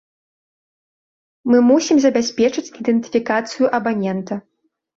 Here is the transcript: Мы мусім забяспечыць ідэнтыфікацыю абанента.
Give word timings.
Мы 1.51 1.57
мусім 1.69 1.97
забяспечыць 2.07 2.65
ідэнтыфікацыю 2.81 3.73
абанента. 3.83 4.35